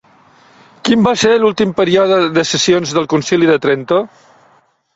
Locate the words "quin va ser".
0.87-1.33